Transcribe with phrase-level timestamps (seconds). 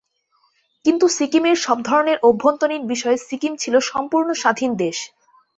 [0.85, 4.97] কিন্তু সিকিমের সবধরনের অভ্যন্তরীণ বিষয়ে সিকিম ছিল সম্পূর্ণ স্বাধীন দেশ।